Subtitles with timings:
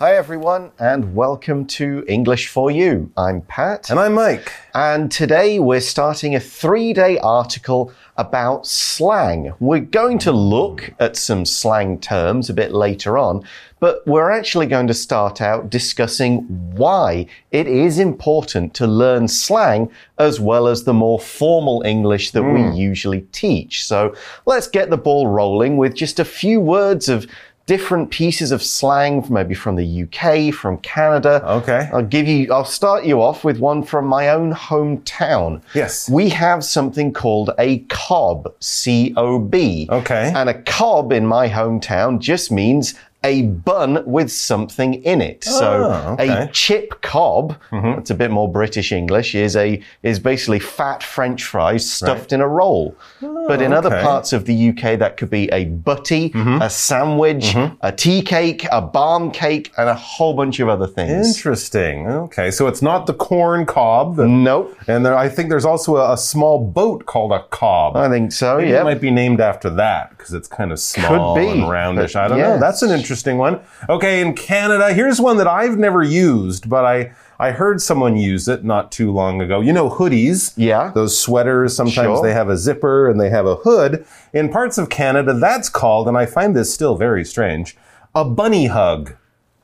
[0.00, 3.10] Hi, everyone, and welcome to English for You.
[3.16, 3.90] I'm Pat.
[3.90, 4.52] And I'm Mike.
[4.72, 9.54] And today we're starting a three day article about slang.
[9.58, 13.42] We're going to look at some slang terms a bit later on,
[13.80, 16.42] but we're actually going to start out discussing
[16.76, 22.44] why it is important to learn slang as well as the more formal English that
[22.44, 22.72] we hmm.
[22.72, 23.84] usually teach.
[23.84, 24.14] So
[24.46, 27.26] let's get the ball rolling with just a few words of
[27.68, 31.42] different pieces of slang, maybe from the UK, from Canada.
[31.46, 31.90] Okay.
[31.92, 35.60] I'll give you, I'll start you off with one from my own hometown.
[35.74, 36.08] Yes.
[36.08, 39.86] We have something called a cob, C O B.
[39.90, 40.32] Okay.
[40.34, 42.94] And a cob in my hometown just means
[43.24, 45.42] a bun with something in it.
[45.44, 46.44] so Oh, okay.
[46.44, 47.96] A chip cob, mm-hmm.
[47.96, 52.40] that's a bit more British English, is a is basically fat French fries stuffed in
[52.40, 52.94] a roll.
[53.22, 56.62] Ah, but in other parts of the UK, that could be a butty, Mm-hmm.
[56.62, 57.74] a sandwich, mm-hmm.
[57.80, 61.36] a tea cake, a barm cake, and a whole bunch of other things.
[61.36, 62.06] Interesting.
[62.06, 64.14] Okay, so it's not the corn cob.
[64.16, 64.76] that- Nope.
[64.86, 67.96] And there, I think there's also a, a small boat called a cob.
[67.96, 68.80] I think so, yeah.
[68.82, 72.12] It might be named after that because it's kind of small be, and roundish.
[72.14, 72.58] but I don't know.
[72.60, 73.07] That's an interesting
[73.38, 73.60] one.
[73.88, 78.48] Okay, in Canada, here's one that I've never used, but I I heard someone use
[78.48, 79.60] it not too long ago.
[79.60, 80.52] You know hoodies?
[80.56, 80.90] Yeah.
[80.92, 82.22] Those sweaters, sometimes Sure.
[82.22, 84.04] they have a zipper and they have a hood.
[84.32, 87.76] In parts of Canada, that's called, and I find this still very strange,
[88.14, 89.14] a bunny hug.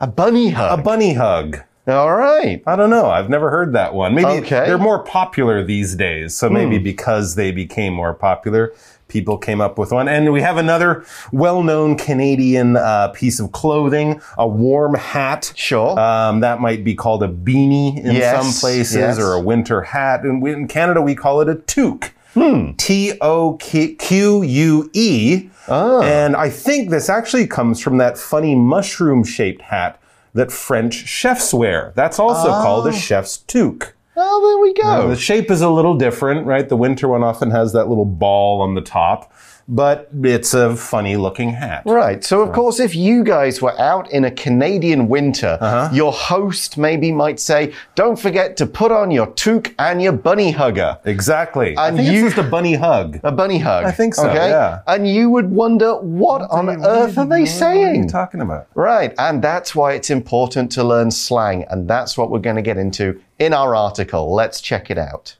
[0.00, 0.78] A bunny hug.
[0.78, 1.58] A bunny hug.
[1.86, 2.62] All right.
[2.66, 3.10] I don't know.
[3.10, 4.14] I've never heard that one.
[4.14, 4.64] Maybe Okay.
[4.66, 6.34] They're more popular these days.
[6.34, 8.72] So maybe because they became more popular,
[9.08, 10.08] people came up with one.
[10.08, 15.52] And we have another well-known Canadian uh, piece of clothing, a warm hat.
[15.56, 15.98] Sure.
[15.98, 19.18] Um, that might be called a beanie in Yes, some places yes.
[19.18, 20.22] or a winter hat.
[20.22, 22.12] And we, in Canada, we call it a toque.
[22.32, 22.72] Hmm.
[22.78, 25.48] T O Q U E.
[25.68, 26.02] Ah.
[26.02, 30.00] And I think this actually comes from that funny mushroom shaped hat
[30.34, 31.92] that French chefs wear.
[31.94, 32.92] That's also called a ah.
[32.92, 33.94] chef's toque.
[34.16, 35.08] Oh, there we go.
[35.08, 36.68] The shape is a little different, right?
[36.68, 39.32] The winter one often has that little ball on the top,
[39.68, 41.82] but it's a funny looking hat.
[41.86, 42.22] Right.
[42.24, 45.88] So, of course, if you guys were out in a Canadian winter, Uh-huh.
[45.92, 50.50] your host maybe might say, don't forget to put on your toque and your bunny
[50.52, 50.98] hugger.
[51.04, 51.76] Exactly.
[51.76, 53.20] I And think you- it's just a bunny hug.
[53.24, 53.84] A bunny hug.
[53.84, 54.50] I think so, Okay.
[54.50, 54.80] yeah.
[54.86, 58.08] And you would wonder, what on earth are they What are you saying?
[58.08, 58.66] talking about?
[58.74, 59.14] Right.
[59.18, 61.64] And that's why it's important to learn slang.
[61.70, 64.32] And that's what we're going to get into in our article.
[64.34, 65.36] Let's check it out.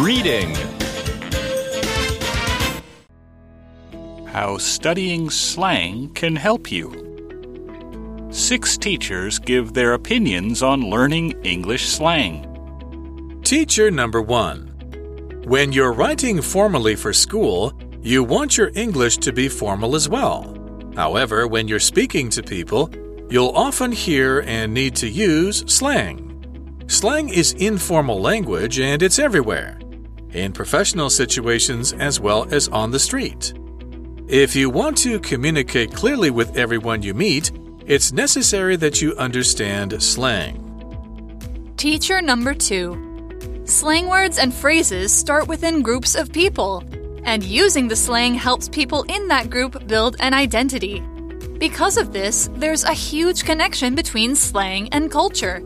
[0.00, 0.54] Reading
[4.26, 8.28] How studying slang can help you.
[8.30, 13.40] Six teachers give their opinions on learning English slang.
[13.44, 14.68] Teacher number one.
[15.44, 20.56] When you're writing formally for school, you want your English to be formal as well.
[20.96, 22.90] However, when you're speaking to people,
[23.28, 26.30] you'll often hear and need to use slang.
[26.86, 29.78] Slang is informal language and it's everywhere,
[30.32, 33.54] in professional situations as well as on the street.
[34.28, 37.52] If you want to communicate clearly with everyone you meet,
[37.86, 40.58] it's necessary that you understand slang.
[41.76, 42.96] Teacher number two.
[43.64, 46.82] Slang words and phrases start within groups of people,
[47.24, 51.00] and using the slang helps people in that group build an identity.
[51.58, 55.62] Because of this, there's a huge connection between slang and culture.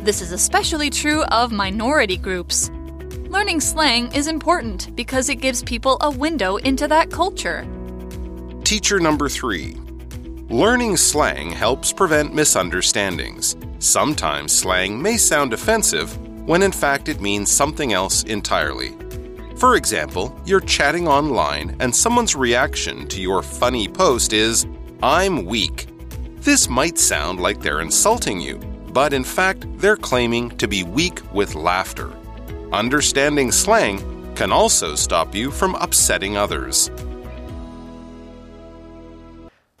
[0.00, 2.70] This is especially true of minority groups.
[3.32, 7.66] Learning slang is important because it gives people a window into that culture.
[8.62, 9.74] Teacher number three.
[10.50, 13.56] Learning slang helps prevent misunderstandings.
[13.78, 16.14] Sometimes slang may sound offensive
[16.46, 18.94] when in fact it means something else entirely.
[19.56, 24.66] For example, you're chatting online and someone's reaction to your funny post is,
[25.02, 25.86] I'm weak.
[26.40, 28.58] This might sound like they're insulting you,
[28.92, 32.12] but in fact, they're claiming to be weak with laughter.
[32.72, 33.98] Understanding slang
[34.34, 36.90] can also stop you from upsetting others.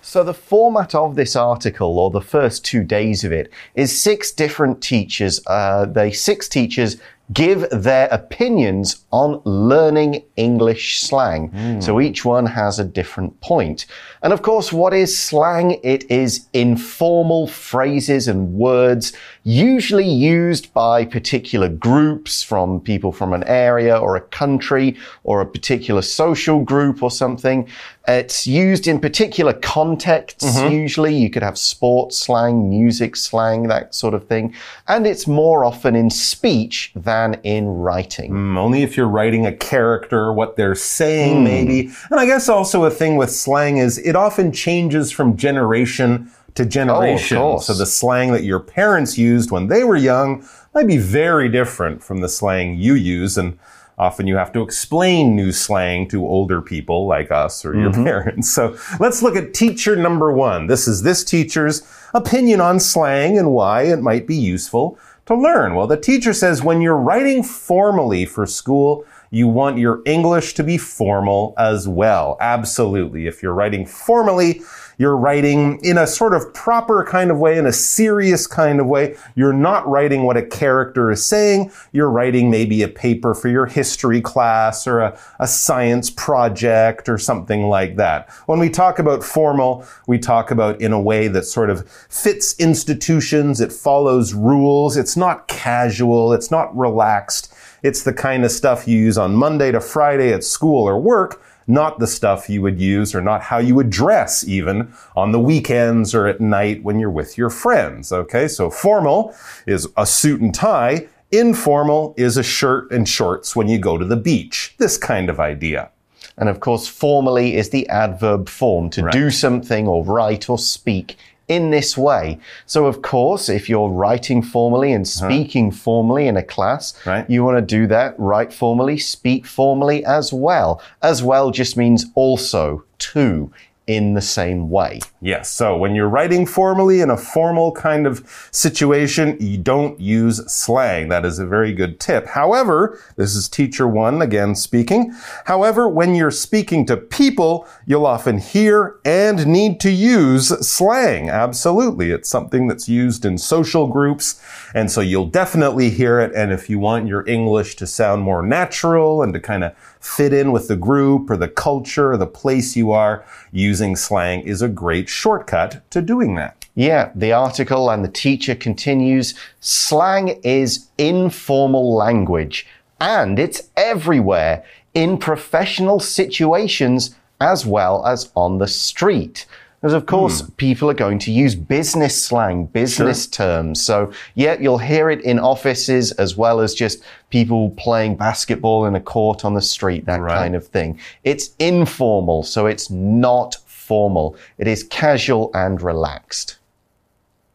[0.02, 4.30] So, the format of this article, or the first two days of it, is six
[4.30, 5.40] different teachers.
[5.46, 6.98] Uh, they six teachers
[7.32, 11.80] give their opinions on learning English slang.
[11.80, 12.02] So hmm.
[12.02, 13.86] each one has a different point.
[14.22, 15.80] And of course, what is slang?
[15.82, 19.12] It is informal phrases and words
[19.44, 25.46] usually used by particular groups from people from an area or a country or a
[25.46, 27.68] particular social group or something
[28.08, 30.72] It's used in particular contexts, Mm-hmm.
[30.72, 31.14] usually.
[31.14, 34.54] You could have sports slang, music slang, that sort of thing.
[34.88, 38.32] And it's more often in speech than in writing.
[38.32, 41.90] Mm, Only if you're writing a character, what they're saying, maybe.
[42.10, 46.66] And I guess also a thing with slang is it often changes from generation to
[46.66, 47.38] generation.
[47.38, 47.66] course.
[47.66, 52.02] so the slang that your parents used when they were young might be very different
[52.02, 53.38] from the slang you use.
[53.38, 53.58] And
[54.02, 58.04] often you have to explain new slang to older people like us or your mm-hmm.
[58.04, 58.50] parents.
[58.52, 60.66] So let's look at teacher number one.
[60.66, 61.82] This is this teacher's
[62.12, 65.74] opinion on slang and why it might be useful to learn?
[65.74, 70.64] Well, the teacher says when you're writing formally for school, you want your English to
[70.64, 72.36] be formal as well.
[72.40, 73.26] Absolutely.
[73.26, 74.62] If you're writing formally,
[74.98, 78.86] you're writing in a sort of proper kind of way, in a serious kind of
[78.86, 79.16] way.
[79.34, 81.72] You're not writing what a character is saying.
[81.92, 87.18] You're writing maybe a paper for your history class or a, a science project or
[87.18, 88.30] something like that.
[88.46, 92.54] When we talk about formal, we talk about in a way that sort of fits
[92.58, 93.60] institutions.
[93.60, 94.96] It follows rules.
[94.96, 96.32] It's not casual.
[96.32, 97.52] It's not relaxed.
[97.82, 101.42] It's the kind of stuff you use on Monday to Friday at school or work,
[101.66, 105.40] not the stuff you would use or not how you would dress even on the
[105.40, 108.12] weekends or at night when you're with your friends.
[108.12, 108.48] Okay.
[108.48, 109.34] So formal
[109.66, 111.08] is a suit and tie.
[111.30, 114.74] Informal is a shirt and shorts when you go to the beach.
[114.78, 115.90] This kind of idea.
[116.36, 121.16] And of course, formally is the adverb form to do something or write or speak
[121.48, 122.38] in this way.
[122.66, 125.28] So, of course, if you're writing formally and uh-huh.
[125.28, 127.28] speaking formally in a class, Right.
[127.28, 130.80] you want to do that, write formally, speak formally as well.
[131.02, 133.52] As well just means also, too,
[133.94, 135.00] in the same way.
[135.20, 135.50] Yes.
[135.50, 141.08] So when you're writing formally in a formal kind of situation, you don't use slang.
[141.08, 142.26] That is a very good tip.
[142.26, 145.14] However, this is teacher one again speaking.
[145.44, 151.28] However, when you're speaking to people, you'll often hear and need to use slang.
[151.28, 152.10] Absolutely.
[152.10, 154.42] It's something that's used in social groups.
[154.74, 156.32] And so you'll definitely hear it.
[156.34, 159.72] And if you want your English to sound more natural and to kind of
[160.02, 164.42] fit in with the group or the culture or the place you are, using slang
[164.42, 166.66] is a great shortcut to doing that.
[166.74, 172.66] Yeah, the article and the teacher continues slang is informal language
[173.00, 174.64] and it's everywhere
[174.94, 179.46] in professional situations as well as on the street.
[179.82, 180.52] Because, of course, hmm.
[180.52, 183.82] people are going to use business slang, business terms.
[183.84, 188.94] So, yeah, you'll hear it in offices as well as just people playing basketball in
[188.94, 190.38] a court on the street, that Right.
[190.38, 191.00] kind of thing.
[191.24, 194.36] It's informal, so it's not formal.
[194.56, 196.58] It is casual and relaxed.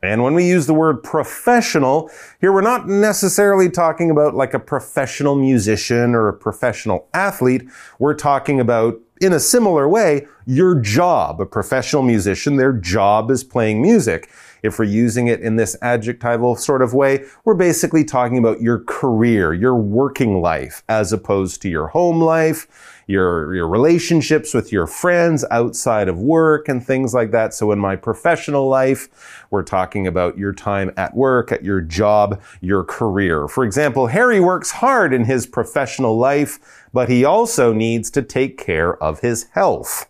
[0.04, 4.60] And when we use the word professional, here we're not necessarily talking about like a
[4.60, 7.64] professional musician or a professional athlete.
[8.00, 11.42] We're talking about, in a similar way, your job.
[11.42, 14.30] A professional musician, their job is playing music.
[14.68, 18.80] If we're using it in this adjectival sort of way, we're basically talking about your
[18.80, 22.68] career, your working life, as opposed to your home life,
[23.08, 27.54] your, your relationships with your friends outside of work and things like that.
[27.54, 32.42] So in my professional life, we're talking about your time at work, at your job,
[32.62, 33.48] your career.
[33.48, 36.60] For example, Harry works hard in his professional life,
[36.94, 40.10] but he also needs to take care of his health.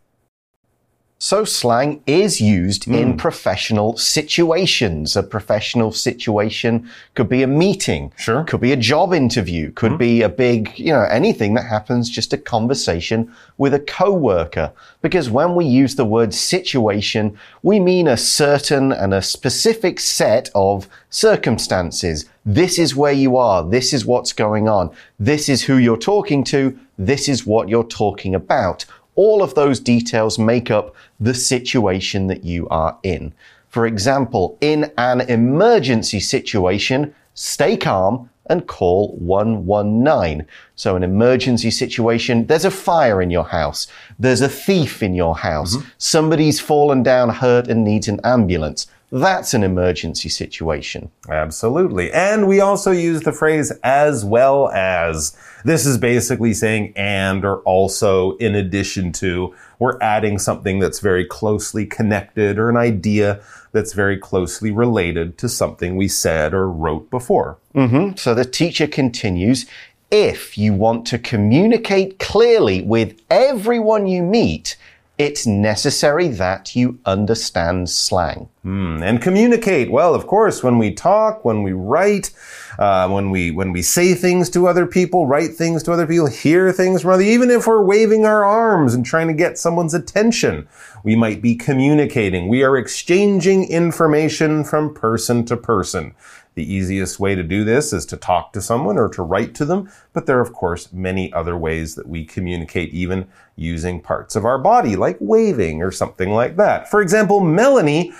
[1.19, 2.93] So slang is used Hmm.
[2.93, 5.15] in professional situations.
[5.15, 8.11] A professional situation could be a meeting.
[8.17, 8.43] Sure.
[8.43, 9.71] Could be a job interview.
[9.71, 14.71] Could be a big, you know, anything that happens, just a conversation with a coworker.
[15.01, 20.51] Because when we use the word situation, we mean a certain and a specific set
[20.53, 22.25] of circumstances.
[22.45, 23.63] This is where you are.
[23.67, 24.91] This is what's going on.
[25.19, 26.77] This is who you're talking to.
[26.99, 28.85] This is what you're talking about.
[29.17, 33.33] All of those details make up the situation that you are in.
[33.67, 40.45] For example, in an emergency situation, stay calm and call 119.
[40.75, 45.35] So, an emergency situation, there's a fire in your house, there's a thief in your
[45.35, 45.89] house, mm-hmm.
[45.97, 48.87] somebody's fallen down hurt and needs an ambulance.
[49.09, 51.11] That's an emergency situation.
[51.29, 52.11] Absolutely.
[52.11, 55.35] And we also use the phrase as well as.
[55.63, 59.55] This is basically saying and or also in addition to.
[59.79, 65.47] We're adding something that's very closely connected or an idea that's very closely related to
[65.47, 67.57] something we said or wrote before.
[67.75, 68.17] Mm-hmm.
[68.17, 69.65] So the teacher continues
[70.09, 74.77] if you want to communicate clearly with everyone you meet,
[75.17, 78.49] It's necessary that you understand slang.
[78.63, 79.89] Mm, and communicate.
[79.89, 82.29] Well, of course, when we talk, when we write,
[82.77, 86.27] uh, when we when we say things to other people, write things to other people,
[86.27, 89.95] hear things from other, even if we're waving our arms and trying to get someone's
[89.95, 90.67] attention,
[91.03, 92.47] we might be communicating.
[92.47, 96.13] We are exchanging information from person to person.
[96.57, 99.63] The easiest way to do this is to talk to someone or to write to
[99.63, 104.35] them, but there are, of course, many other ways that we communicate, even using parts
[104.35, 106.89] of our body, like waving or something like that.
[106.89, 108.11] For example, Melanie,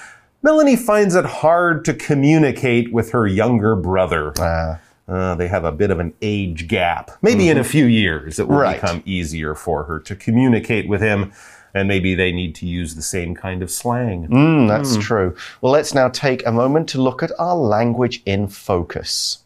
[0.43, 4.39] Melanie finds it hard to communicate with her younger brother.
[4.39, 4.75] Uh,
[5.09, 7.11] Uh, they have a bit of an age gap.
[7.21, 8.79] Maybe in a few years it will Right.
[8.81, 11.31] become easier for her to communicate with him,
[11.77, 14.27] and maybe they need to use the same kind of slang.
[14.27, 15.35] mm, that's true.
[15.61, 19.43] Well, let's now take a moment to look at our language in focus.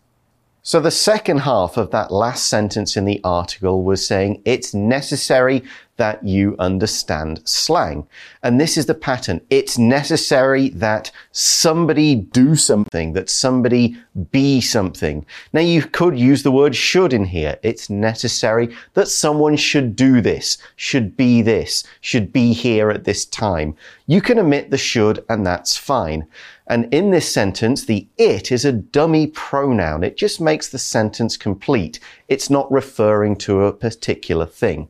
[0.64, 5.64] So, the second half of that last sentence in the article was saying it's necessary
[6.01, 8.08] that you understand slang.
[8.41, 9.39] And this is the pattern.
[9.51, 13.96] It's necessary that somebody do something, that somebody
[14.31, 15.24] be something.
[15.53, 17.60] Now, you could use the word should in here.
[17.62, 23.24] It's necessary that someone should do this, should be this, should be here at this
[23.24, 23.75] time.
[24.08, 26.25] You can omit the should, and that's fine.
[26.65, 30.03] And in this sentence, the it is a dummy pronoun.
[30.03, 32.00] It just makes the sentence complete.
[32.27, 34.88] It's not referring to a particular thing.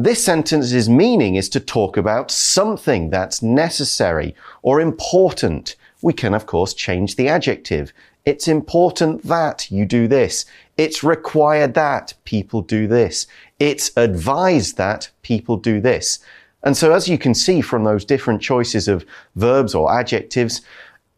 [0.00, 5.74] This sentence's meaning is to talk about something that's necessary or important.
[6.02, 7.92] We can, of course, change the adjective.
[8.24, 10.44] It's important that you do this.
[10.76, 13.26] It's required that people do this.
[13.58, 16.20] It's advised that people do this.
[16.62, 20.60] And so, as you can see from those different choices of verbs or adjectives,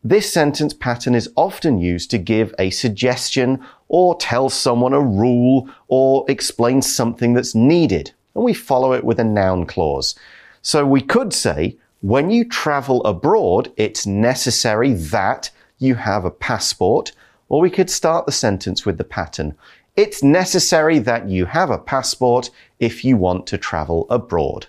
[0.02, 5.68] this sentence pattern is often used to give a suggestion or tell someone a rule
[5.88, 8.14] or explain something that's needed.
[8.34, 10.14] And we follow it with a noun clause.
[10.62, 17.12] So we could say, when you travel abroad, it's necessary that you have a passport.
[17.48, 19.56] Or we could start the sentence with the pattern.
[19.96, 24.68] It's necessary that you have a passport if you want to travel abroad.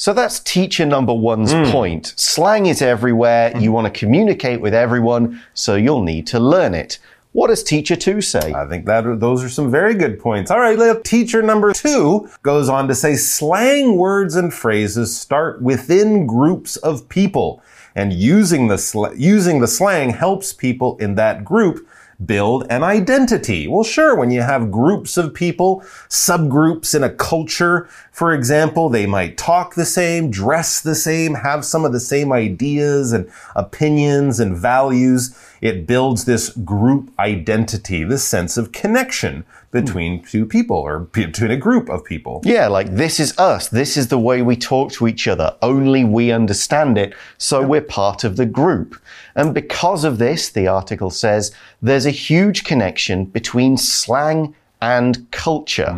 [0.00, 1.64] So that's teacher number one's hmm.
[1.64, 2.14] point.
[2.16, 3.54] Slang is everywhere.
[3.58, 6.98] You want to communicate with everyone, so you'll need to learn it.
[7.32, 8.52] What does teacher two say?
[8.52, 10.50] I think that those are some very good points.
[10.50, 16.26] All right, teacher number two goes on to say slang words and phrases start within
[16.26, 17.62] groups of people,
[17.94, 21.86] and using the using the slang helps people in that group
[22.24, 23.66] build an identity.
[23.66, 29.06] Well, sure, when you have groups of people, subgroups in a culture, for example, they
[29.06, 34.40] might talk the same, dress the same, have some of the same ideas and opinions
[34.40, 35.36] and values.
[35.60, 41.56] It builds this group identity, this sense of connection between two people or between a
[41.56, 42.40] group of people.
[42.44, 43.68] Yeah, like this is us.
[43.68, 45.56] This is the way we talk to each other.
[45.62, 49.00] Only we understand it, so we're part of the group.
[49.36, 55.90] And because of this, the article says, there's a huge connection between slang and culture.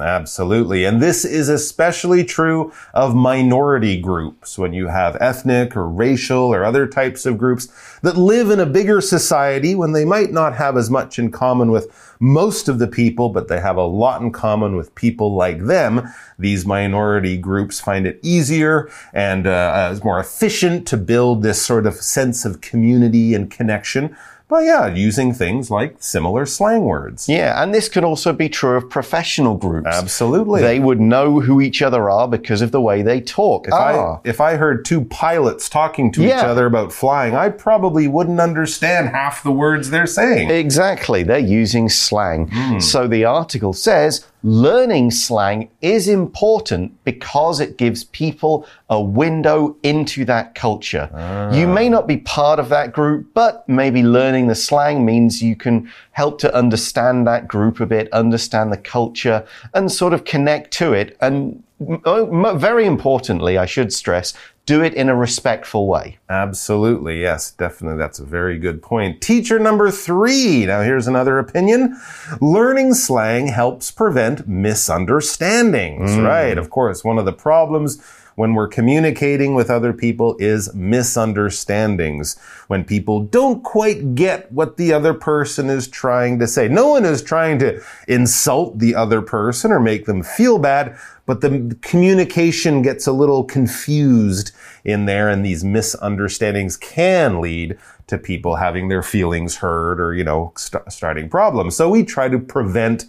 [0.00, 0.84] Absolutely.
[0.84, 6.64] And this is especially true of minority groups when you have ethnic or racial or
[6.64, 7.68] other types of groups
[8.02, 11.70] that live in a bigger society when they might not have as much in common
[11.70, 15.64] with most of the people, but they have a lot in common with people like
[15.64, 16.06] them.
[16.38, 21.86] These minority groups find it easier and uh, uh, more efficient to build this sort
[21.86, 24.16] of sense of community and connection
[24.52, 27.28] by, yeah, using things like similar slang words.
[27.28, 29.88] Yeah, and this could also be true of professional groups.
[29.88, 30.60] Absolutely.
[30.62, 33.66] They would know who each other are because of the way they talk.
[33.66, 34.20] If Ah.
[34.24, 38.40] I if I heard two pilots talking to each other about flying, I probably wouldn't
[38.40, 40.50] understand half the words they're saying.
[40.50, 41.22] Exactly.
[41.24, 42.50] They're using slang.
[42.80, 50.24] So the article says learning slang is important because it gives people a window into
[50.24, 51.08] that culture.
[51.52, 51.72] You ah.
[51.72, 55.90] may not be part of that group, but maybe learning the slang means you can
[56.10, 60.92] help to understand that group a bit, understand the culture, and sort of connect to
[60.92, 61.16] it.
[61.20, 61.62] And
[62.04, 66.18] oh, very importantly, I should stress, do it in a respectful way.
[66.28, 67.98] Absolutely, yes, definitely.
[67.98, 69.20] That's a very good point.
[69.20, 70.66] Teacher number three.
[70.66, 72.00] Now, here's another opinion.
[72.40, 76.26] Learning slang helps prevent misunderstandings, mm.
[76.26, 76.56] right?
[76.56, 78.00] Of course, one of the problems
[78.34, 82.38] when we're communicating with other people is misunderstandings.
[82.68, 86.68] When people don't quite get what the other person is trying to say.
[86.68, 90.96] No one is trying to insult the other person or make them feel bad,
[91.26, 94.52] but the communication gets a little confused
[94.84, 100.24] in there and these misunderstandings can lead to people having their feelings hurt or, you
[100.24, 101.76] know, st- starting problems.
[101.76, 103.04] So we try to prevent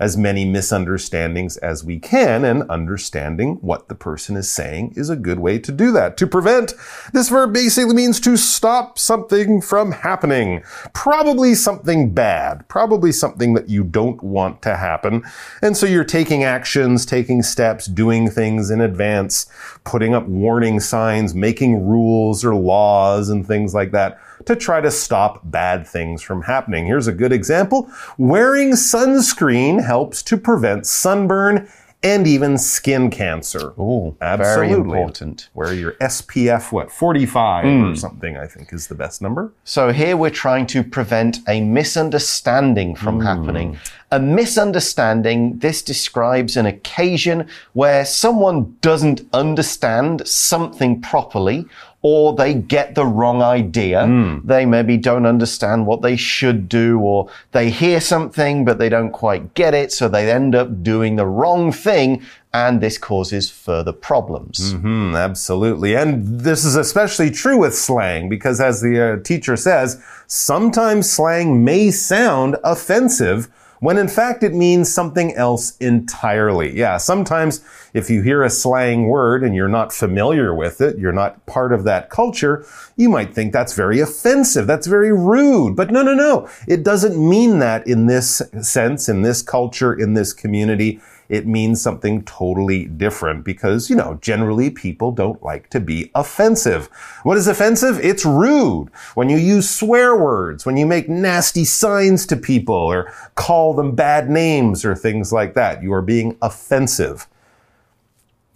[0.00, 5.16] as many misunderstandings as we can, and understanding what the person is saying is a
[5.16, 6.16] good way to do that.
[6.18, 6.74] To prevent,
[7.12, 10.62] this verb basically means to stop something from happening.
[10.92, 15.24] Probably something bad, probably something that you don't want to happen.
[15.62, 19.46] And so you're taking actions, taking steps, doing things in advance,
[19.84, 24.90] putting up warning signs, making rules or laws and things like that to try to
[24.90, 26.86] stop bad things from happening.
[26.86, 27.90] Here's a good example.
[28.16, 31.68] Wearing sunscreen helps to prevent sunburn
[32.02, 33.74] and even skin cancer.
[33.76, 34.68] Oh, Absolutely.
[34.68, 35.50] very important.
[35.52, 37.94] Wear your SPF, what, 45 or hmm.
[37.94, 39.52] something, I think is the best number.
[39.64, 43.26] So here we're trying to prevent a misunderstanding from hmm.
[43.26, 43.78] happening.
[44.10, 51.66] A misunderstanding, this describes an occasion where someone doesn't understand something properly
[52.00, 54.06] or they get the wrong idea.
[54.44, 59.10] They maybe don't understand what they should do or they hear something but they don't
[59.10, 62.22] quite get it so they end up doing the wrong thing
[62.54, 64.72] and this causes further problems.
[64.72, 65.94] Hmm, absolutely.
[65.94, 71.62] And this is especially true with slang because, as the uh, teacher says, sometimes slang
[71.62, 73.48] may sound offensive
[73.80, 76.76] when in fact it means something else entirely.
[76.76, 81.12] Yeah, sometimes if you hear a slang word and you're not familiar with it, you're
[81.12, 82.66] not part of that culture,
[82.96, 85.76] you might think that's very offensive, that's very rude.
[85.76, 86.48] But no, no, no.
[86.66, 91.80] It doesn't mean that in this sense, in this culture, in this community it means
[91.82, 96.86] something totally different because, you know, generally people don't like to be offensive.
[97.22, 98.00] What is offensive?
[98.00, 98.88] It's rude.
[99.14, 103.94] When you use swear words, when you make nasty signs to people or call them
[103.94, 107.26] bad names or things like that, you are being offensive.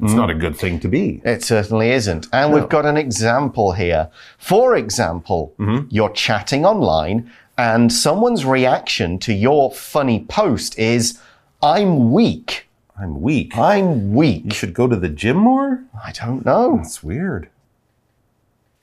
[0.01, 1.23] It's not a good thing to be.
[1.25, 2.27] It certainly isn't.
[2.33, 4.11] And we've got an example here.
[4.37, 5.87] For example, mm-hmm.
[5.91, 11.21] you're chatting online and someone's reaction to your funny post is,
[11.65, 12.67] I'm weak.
[12.99, 13.57] I'm weak.
[13.57, 14.47] I'm weak.
[14.47, 15.85] You should go to the gym more?
[16.05, 16.79] I don't know.
[16.79, 17.49] That's weird.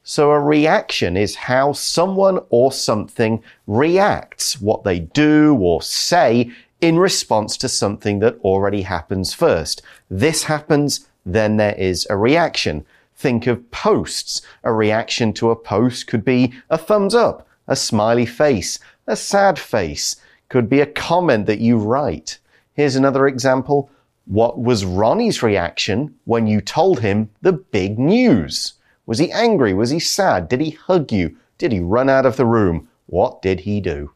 [0.02, 6.98] So a reaction is how someone or something reacts, what they do or say in
[6.98, 9.82] response to something that already happens first.
[10.10, 12.86] This happens, then there is a reaction.
[13.14, 14.42] Think of posts.
[14.64, 19.60] A reaction to a post could be a thumbs up, a smiley face, a sad
[19.60, 20.16] face,
[20.48, 22.40] could be a comment that you write.
[22.80, 23.90] Here's another example.
[24.24, 28.76] What was Ronnie's reaction when you told him the big news?
[29.06, 29.74] Was he angry?
[29.74, 30.48] Was he sad?
[30.48, 31.36] Did he hug you?
[31.58, 32.88] Did he run out of the room?
[33.08, 34.14] What did he do?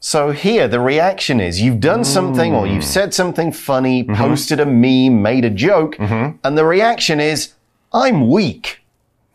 [0.00, 4.16] So here the reaction is you've done something or you've said something funny, mm-hmm.
[4.16, 6.36] posted a meme, made a joke, mm-hmm.
[6.44, 7.54] and the reaction is,
[7.90, 8.82] I'm weak.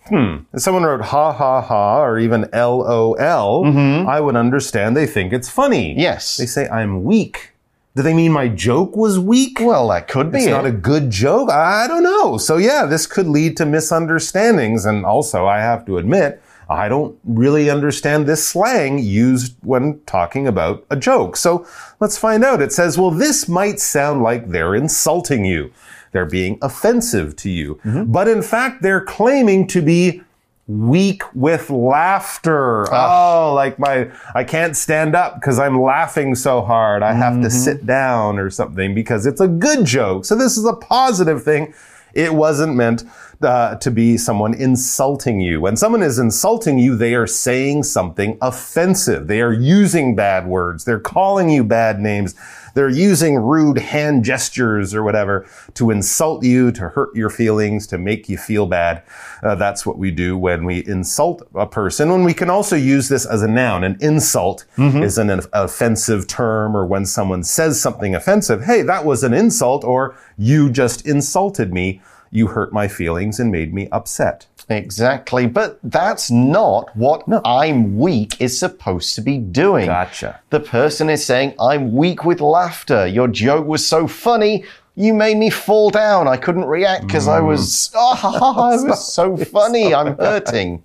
[0.10, 0.43] Hmm.
[0.54, 4.08] If someone wrote ha ha ha or even LOL, mm-hmm.
[4.08, 6.00] I would understand they think it's funny.
[6.00, 6.38] Yes.
[6.38, 7.51] They say I'm weak.
[7.93, 9.60] Do they mean my joke was weak?
[9.60, 10.51] Well, that could be it's it.
[10.51, 11.49] not a good joke.
[11.49, 12.38] I don't know.
[12.38, 14.86] So yeah, this could lead to misunderstandings.
[14.86, 20.47] And also, I have to admit, I don't really understand this slang used when talking
[20.47, 21.36] about a joke.
[21.36, 21.67] So
[21.99, 22.62] let's find out.
[22.62, 25.73] It says, well, this might sound like they're insulting you.
[26.13, 27.75] They're being offensive to you.
[27.84, 28.12] Mm-hmm.
[28.12, 30.23] But in fact, they're claiming to be
[30.67, 32.86] weak with laughter.
[32.93, 37.04] Oh, like my, I can't stand up because I'm laughing so hard.
[37.04, 40.26] I have to sit down or something because it's a good joke.
[40.26, 41.74] So this is a positive thing.
[42.13, 43.04] It wasn't meant
[43.41, 45.62] uh, to be someone insulting you.
[45.62, 49.28] When someone is insulting you, they are saying something offensive.
[49.28, 50.86] They are using bad words.
[50.86, 52.36] They're calling you bad names.
[52.74, 57.98] They're using rude hand gestures or whatever to insult you, to hurt your feelings, to
[57.98, 59.04] make you feel bad.
[59.44, 62.10] Uh, that's what we do when we insult a person.
[62.12, 63.84] And we can also use this as a noun.
[63.84, 64.66] An insult
[65.04, 69.84] is an offensive term, or when someone says something offensive, hey, that was an insult,
[69.84, 72.02] or you just insulted me.
[72.34, 74.48] You hurt my feelings and made me upset.
[74.69, 75.47] Exactly.
[75.47, 79.86] But that's not what I'm weak is supposed to be doing.
[79.86, 80.39] Gotcha.
[80.50, 83.08] The person is saying, I'm weak with laughter.
[83.08, 84.65] Your joke was so funny.
[85.02, 86.28] You made me fall down.
[86.28, 89.96] I couldn't react because I was, oh, it was so funny.
[89.96, 90.84] I'm hurting.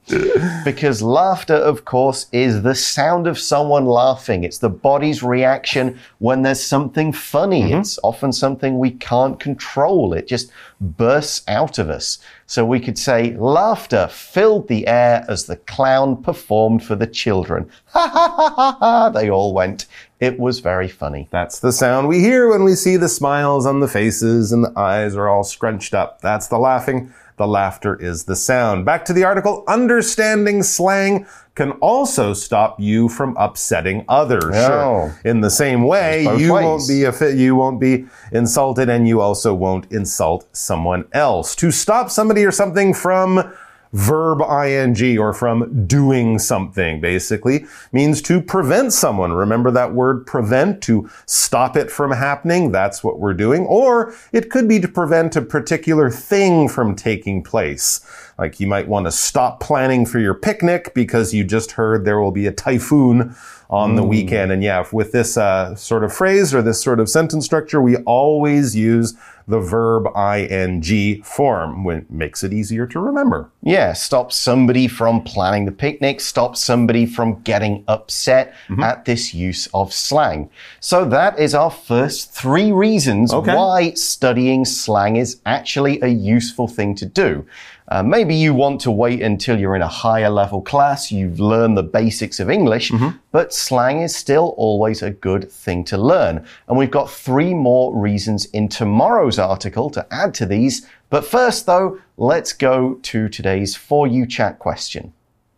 [0.65, 4.43] because laughter, of course, is the sound of someone laughing.
[4.43, 7.65] It's the body's reaction when there's something funny.
[7.65, 7.81] Mm-hmm.
[7.81, 10.15] It's often something we can't control.
[10.15, 10.51] It just
[10.81, 12.19] bursts out of us.
[12.47, 17.71] So we could say, laughter filled the air as the clown performed for the children.
[17.97, 19.09] Ha ha ha ha ha.
[19.09, 19.87] They all went.
[20.19, 21.29] It was very funny.
[21.31, 24.79] That's the sound we hear when we see the smiles on the faces and the
[24.79, 26.23] eyes are all scrunched up.
[26.23, 27.13] That's the laughing.
[27.37, 28.87] The laughter is the sound.
[28.87, 29.63] Back to the article.
[29.69, 34.55] Understanding slang can also stop you from upsetting others.
[34.55, 35.13] Oh.
[35.13, 35.21] Sure.
[35.23, 36.65] In the same way, you ways.
[36.65, 41.55] won't be a you won't be insulted and you also won't insult someone else.
[41.57, 43.53] To stop somebody or something from
[43.93, 49.33] verb ing or from doing something basically means to prevent someone.
[49.33, 52.73] Remember that word prevent to stop it from happening.
[52.73, 53.65] That's what we're doing.
[53.67, 58.01] Or it could be to prevent a particular thing from taking place.
[58.39, 62.21] Like you might want to stop planning for your picnic because you just heard there
[62.21, 63.35] will be a typhoon
[63.69, 64.53] on the weekend.
[64.53, 67.97] And yeah, with this uh, sort of phrase or this sort of sentence structure, we
[67.99, 69.15] always use
[69.49, 73.49] the verb ing form, which makes it easier to remember.
[73.63, 78.83] Yeah, stop somebody from planning the picnic, stop somebody from getting upset Mm-hmm.
[78.83, 80.51] at this use of slang.
[80.81, 83.55] So that is our first three reasons Okay.
[83.55, 87.47] why studying slang is actually a useful thing to do.
[87.89, 91.77] Uh, maybe you want to wait until you're in a higher level class, you've learned
[91.77, 93.17] the basics of English, Mm-hmm.
[93.31, 96.45] but slang is still always a good thing to learn.
[96.67, 100.85] And we've got three more reasons in tomorrow's article to add to these.
[101.11, 105.13] But first, though, let's go to today's For You Chat question.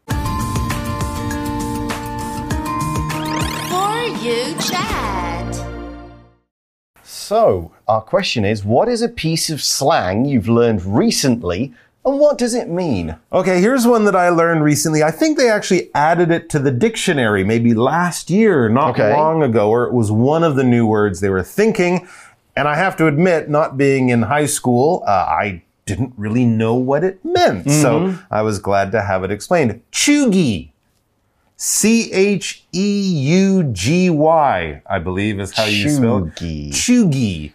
[0.09, 0.15] For
[4.21, 5.65] you chat.
[7.03, 11.73] So, our question is what is a piece of slang you've learned recently
[12.05, 13.17] and what does it mean?
[13.33, 15.03] Okay, here's one that I learned recently.
[15.03, 19.13] I think they actually added it to the dictionary maybe last year, not Okay.
[19.15, 22.07] long ago, or it was one of the new words they were thinking.
[22.57, 26.75] And I have to admit, not being in high school, uh, I didn't really know
[26.75, 27.71] what it meant.
[27.71, 29.81] So I was glad to have it explained.
[29.93, 30.71] Cheugy.
[31.61, 36.35] C H E U G Y, I believe is how you spell it.
[36.37, 37.53] Cheugy.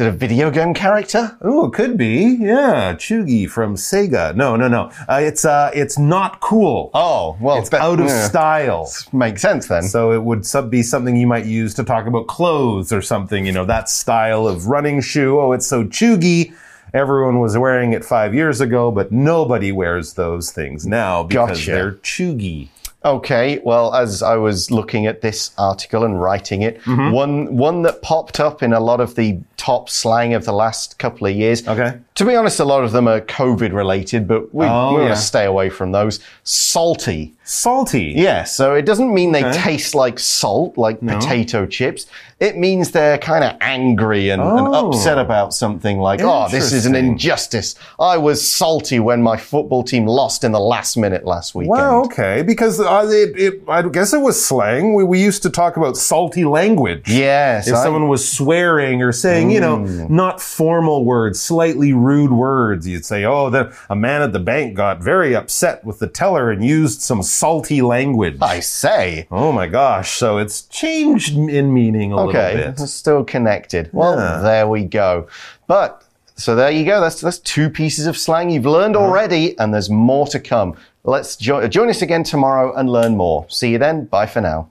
[0.00, 1.36] Is it a video game character?
[1.42, 2.38] Oh, it could be.
[2.40, 4.34] Yeah, Chugi from Sega.
[4.34, 4.90] No, no, no.
[5.06, 6.90] Uh, it's uh, it's not cool.
[6.94, 8.26] Oh, well, it's but- out of yeah.
[8.26, 8.90] style.
[9.12, 9.82] Makes sense then.
[9.82, 13.44] So it would sub- be something you might use to talk about clothes or something.
[13.44, 15.38] You know, that style of running shoe.
[15.38, 16.54] Oh, it's so cheugy.
[16.94, 21.70] Everyone was wearing it five years ago, but nobody wears those things now because Gotcha.
[21.72, 22.70] they're cheugy.
[23.02, 27.12] Okay, well, as I was looking at this article and writing it, Mm-hmm.
[27.12, 30.98] one one that popped up in a lot of the top slang of the last
[30.98, 31.66] couple of years.
[31.68, 31.98] Okay.
[32.14, 35.08] To be honest, a lot of them are COVID related, but we, Oh, we want
[35.08, 35.14] yeah.
[35.14, 36.18] to stay away from those.
[36.44, 37.34] Salty.
[37.44, 38.12] Salty.
[38.16, 39.58] Yeah, so it doesn't mean they Okay.
[39.58, 42.06] taste like salt, like potato chips.
[42.38, 44.88] It means they're kind of angry and, and Oh.
[44.88, 47.74] upset about something like, oh, this is an injustice.
[47.98, 51.70] I was salty when my football team lost in the last minute last weekend.
[51.78, 52.42] Wow, okay.
[52.42, 54.94] Because uh, it, it, I guess it was slang.
[54.94, 57.08] We, we used to talk about salty language.
[57.08, 59.76] Yes, If I- someone was swearing or saying, you know,
[60.08, 64.74] not formal words, slightly rude words, you'd say, oh, the, a man at the bank
[64.74, 68.36] got very upset with the teller and used some salty language.
[68.40, 69.26] I say.
[69.30, 70.12] Oh my gosh.
[70.12, 72.80] So it's changed in meaning a Okay, little bit.
[72.82, 73.90] it's still connected.
[73.92, 74.40] Well, Yeah.
[74.42, 75.26] there we go.
[75.66, 76.04] But
[76.36, 77.00] so there you go.
[77.00, 79.04] That's that's two pieces of slang you've learned Uh-huh.
[79.06, 80.74] already, and there's more to come.
[81.04, 83.46] Let's jo- join us again tomorrow and learn more.
[83.48, 84.04] See you then.
[84.06, 84.68] Bye for now.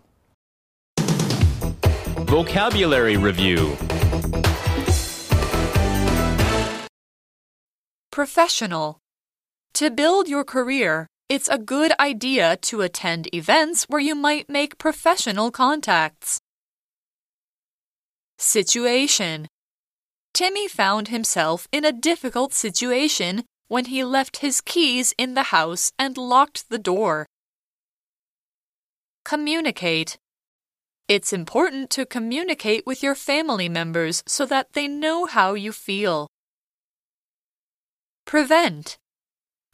[2.29, 3.75] Vocabulary Review
[8.19, 8.99] Professional.
[9.75, 14.77] To build your career, it's a good idea to attend events where you might make
[14.77, 16.37] professional contacts.
[18.37, 19.47] Situation.
[20.33, 25.93] Timmy found himself in a difficult situation when he left his keys in the house
[25.97, 27.25] and locked the door.
[29.23, 30.17] Communicate.
[31.07, 36.27] It's important to communicate with your family members so that they know how you feel.
[38.28, 38.96] Prevent.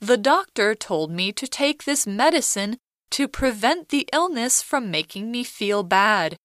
[0.00, 2.78] The doctor told me to take this medicine
[3.10, 6.36] to prevent the illness from making me feel bad.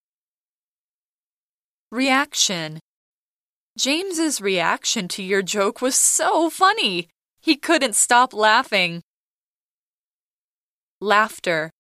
[1.92, 2.80] Reaction.
[3.78, 7.08] James's reaction to your joke was so funny.
[7.40, 9.02] He couldn't stop laughing.
[11.00, 11.72] Laughter.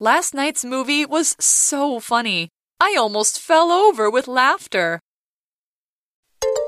[0.00, 2.48] Last night's movie was so funny.
[2.80, 5.00] I almost fell over with laughter.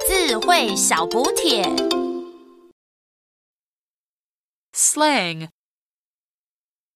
[0.06, 1.97] 智慧小补帖。
[4.81, 5.49] Slang.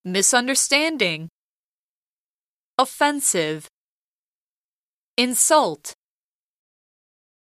[0.05, 1.27] Misunderstanding.
[2.77, 3.67] Offensive.
[5.17, 5.91] Insult.